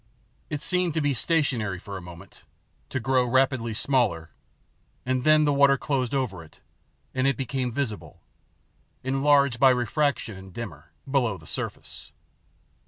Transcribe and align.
It 0.49 0.63
seemed 0.63 0.95
to 0.95 0.99
be 1.01 1.13
stationary 1.13 1.77
for 1.77 1.95
a 1.95 2.01
moment, 2.01 2.41
to 2.89 2.99
grow 2.99 3.23
rapidly 3.23 3.75
smaller, 3.75 4.31
and 5.05 5.23
then 5.23 5.45
the 5.45 5.53
water 5.53 5.77
closed 5.77 6.15
over 6.15 6.43
it, 6.43 6.59
and 7.13 7.27
it 7.27 7.37
became 7.37 7.71
visible, 7.71 8.19
enlarged 9.03 9.59
by 9.59 9.69
refraction 9.69 10.35
and 10.37 10.51
dimmer, 10.51 10.91
below 11.07 11.37
the 11.37 11.45
surface. 11.45 12.11